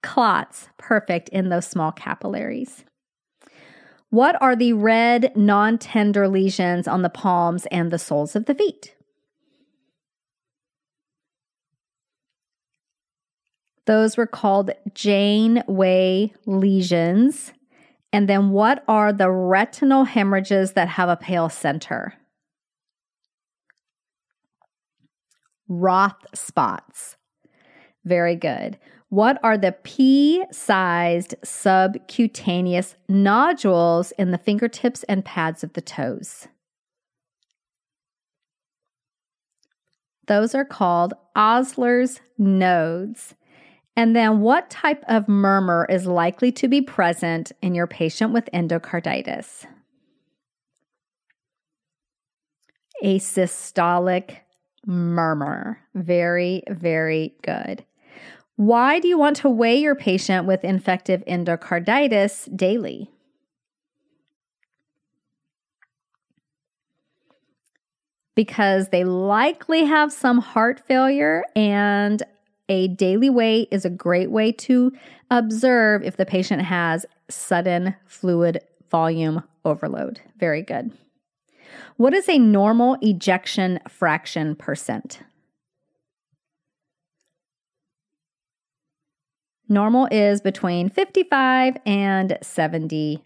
clots, 0.02 0.70
perfect 0.78 1.28
in 1.30 1.50
those 1.50 1.68
small 1.68 1.92
capillaries. 1.92 2.86
What 4.12 4.42
are 4.42 4.56
the 4.56 4.74
red, 4.74 5.36
non 5.36 5.78
tender 5.78 6.30
lesions 6.30 6.88
on 6.88 7.02
the 7.02 7.10
palms 7.10 7.66
and 7.66 7.92
the 7.92 8.00
soles 8.00 8.36
of 8.36 8.46
the 8.46 8.56
feet? 8.56 8.95
Those 13.86 14.18
were 14.18 14.28
called 14.28 14.72
Janeway 14.94 16.34
lesions. 16.46 17.54
And 18.12 18.28
then 18.28 18.50
what 18.50 18.84
are 18.88 19.12
the 19.12 19.30
retinal 19.30 20.06
hemorrhages 20.06 20.74
that 20.74 20.88
have 20.90 21.10
a 21.10 21.18
pale 21.18 21.50
center? 21.50 22.14
Roth 25.68 26.26
spots. 26.34 27.18
Very 28.04 28.36
good. 28.36 28.78
What 29.10 29.40
are 29.44 29.58
the 29.58 29.72
pea 29.72 30.44
sized 30.52 31.36
subcutaneous 31.44 32.96
nodules 33.08 34.12
in 34.14 34.32
the 34.32 34.38
fingertips 34.38 35.04
and 35.04 35.24
pads 35.24 35.64
of 35.64 35.74
the 35.74 35.82
toes? 35.82 36.48
Those 40.28 40.56
are 40.56 40.66
called 40.66 41.14
Osler's 41.36 42.20
nodes. 42.38 43.36
And 43.98 44.16
then, 44.16 44.42
what 44.42 44.70
type 44.70 45.04
of 45.08 45.30
murmur 45.30 45.88
is 45.90 46.06
likely 46.06 46.52
to 46.54 46.68
be 46.68 46.82
present 46.82 47.54
in 47.62 47.76
your 47.76 47.88
patient 47.88 48.34
with 48.34 48.50
endocarditis? 48.54 49.66
A 53.02 53.20
systolic 53.20 54.38
murmur. 54.86 55.80
Very, 55.94 56.64
very 56.70 57.36
good. 57.42 57.86
Why 58.58 59.00
do 59.00 59.08
you 59.08 59.18
want 59.18 59.38
to 59.38 59.50
weigh 59.50 59.78
your 59.78 59.96
patient 59.96 60.46
with 60.46 60.64
infective 60.64 61.24
endocarditis 61.26 62.56
daily? 62.56 63.12
Because 68.34 68.90
they 68.90 69.06
likely 69.06 69.86
have 69.86 70.12
some 70.12 70.40
heart 70.40 70.82
failure, 70.86 71.44
and 71.56 72.22
a 72.70 72.88
daily 72.90 73.30
weight 73.30 73.68
is 73.72 73.86
a 73.86 73.90
great 73.90 74.32
way 74.32 74.52
to 74.52 74.92
observe 75.30 76.04
if 76.04 76.18
the 76.18 76.26
patient 76.26 76.62
has 76.64 77.06
sudden 77.30 77.96
fluid 78.06 78.60
volume 78.90 79.44
overload. 79.64 80.22
Very 80.40 80.62
good. 80.62 80.92
What 81.98 82.14
is 82.14 82.30
a 82.30 82.38
normal 82.38 82.98
ejection 83.02 83.80
fraction 83.88 84.56
percent? 84.56 85.20
Normal 89.68 90.08
is 90.12 90.42
between 90.42 90.90
55 90.90 91.78
and 91.86 92.38
70%. 92.42 93.22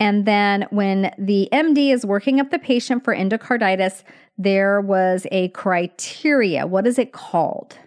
And 0.00 0.26
then 0.26 0.66
when 0.70 1.12
the 1.18 1.48
MD 1.52 1.92
is 1.92 2.06
working 2.06 2.40
up 2.40 2.50
the 2.50 2.58
patient 2.58 3.04
for 3.04 3.14
endocarditis, 3.14 4.04
there 4.38 4.80
was 4.80 5.26
a 5.32 5.48
criteria. 5.48 6.66
What 6.66 6.86
is 6.86 6.98
it 6.98 7.12
called? 7.12 7.78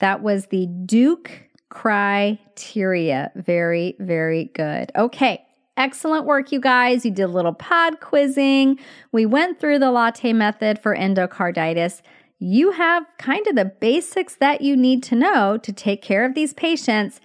That 0.00 0.22
was 0.22 0.46
the 0.46 0.66
Duke 0.66 1.30
criteria. 1.68 3.30
Very, 3.36 3.96
very 3.98 4.46
good. 4.54 4.92
Okay. 4.96 5.44
Excellent 5.76 6.26
work, 6.26 6.52
you 6.52 6.60
guys. 6.60 7.06
You 7.06 7.10
did 7.10 7.22
a 7.22 7.28
little 7.28 7.54
pod 7.54 8.00
quizzing. 8.00 8.78
We 9.12 9.24
went 9.24 9.60
through 9.60 9.78
the 9.78 9.90
latte 9.90 10.32
method 10.34 10.78
for 10.78 10.94
endocarditis 10.94 12.02
you 12.40 12.72
have 12.72 13.06
kind 13.18 13.46
of 13.46 13.54
the 13.54 13.66
basics 13.66 14.34
that 14.36 14.62
you 14.62 14.74
need 14.74 15.02
to 15.04 15.14
know 15.14 15.58
to 15.58 15.72
take 15.72 16.00
care 16.00 16.24
of 16.24 16.34
these 16.34 16.54
patients 16.54 17.20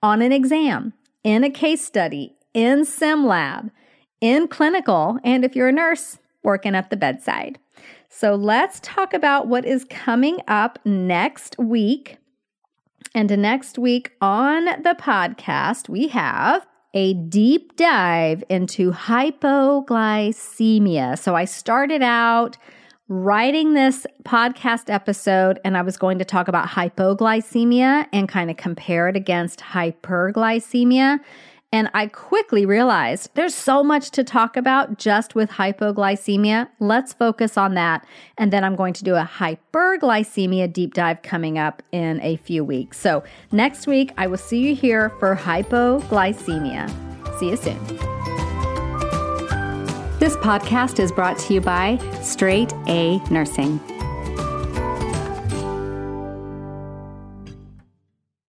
on 0.00 0.22
an 0.22 0.32
exam, 0.32 0.94
in 1.24 1.42
a 1.42 1.50
case 1.50 1.84
study, 1.84 2.36
in 2.54 2.84
sim 2.84 3.26
lab, 3.26 3.70
in 4.20 4.46
clinical, 4.46 5.18
and 5.24 5.44
if 5.44 5.56
you're 5.56 5.68
a 5.68 5.72
nurse, 5.72 6.18
working 6.44 6.76
at 6.76 6.88
the 6.88 6.96
bedside. 6.96 7.58
So 8.08 8.36
let's 8.36 8.78
talk 8.80 9.12
about 9.12 9.48
what 9.48 9.64
is 9.64 9.84
coming 9.84 10.38
up 10.46 10.78
next 10.84 11.58
week. 11.58 12.18
And 13.14 13.30
next 13.38 13.78
week 13.78 14.10
on 14.20 14.64
the 14.64 14.96
podcast, 14.98 15.88
we 15.88 16.08
have 16.08 16.66
a 16.94 17.14
deep 17.14 17.76
dive 17.76 18.42
into 18.48 18.92
hypoglycemia. 18.92 21.18
So 21.18 21.34
I 21.34 21.44
started 21.44 22.02
out 22.02 22.56
writing 23.08 23.74
this 23.74 24.06
podcast 24.22 24.88
episode 24.88 25.58
and 25.64 25.76
I 25.76 25.82
was 25.82 25.96
going 25.96 26.20
to 26.20 26.24
talk 26.24 26.46
about 26.46 26.68
hypoglycemia 26.68 28.06
and 28.12 28.28
kind 28.28 28.48
of 28.50 28.56
compare 28.56 29.08
it 29.08 29.16
against 29.16 29.58
hyperglycemia. 29.58 31.18
And 31.72 31.88
I 31.94 32.08
quickly 32.08 32.66
realized 32.66 33.30
there's 33.34 33.54
so 33.54 33.84
much 33.84 34.10
to 34.12 34.24
talk 34.24 34.56
about 34.56 34.98
just 34.98 35.36
with 35.36 35.50
hypoglycemia. 35.50 36.68
Let's 36.80 37.12
focus 37.12 37.56
on 37.56 37.74
that. 37.74 38.04
And 38.36 38.52
then 38.52 38.64
I'm 38.64 38.74
going 38.74 38.92
to 38.94 39.04
do 39.04 39.14
a 39.14 39.22
hyperglycemia 39.22 40.72
deep 40.72 40.94
dive 40.94 41.22
coming 41.22 41.58
up 41.58 41.82
in 41.92 42.20
a 42.22 42.36
few 42.36 42.64
weeks. 42.64 42.98
So 42.98 43.22
next 43.52 43.86
week, 43.86 44.12
I 44.18 44.26
will 44.26 44.36
see 44.36 44.58
you 44.58 44.74
here 44.74 45.10
for 45.20 45.36
hypoglycemia. 45.36 46.88
See 47.38 47.50
you 47.50 47.56
soon. 47.56 47.78
This 50.18 50.36
podcast 50.38 50.98
is 50.98 51.12
brought 51.12 51.38
to 51.38 51.54
you 51.54 51.60
by 51.60 51.98
Straight 52.20 52.72
A 52.88 53.18
Nursing. 53.30 53.80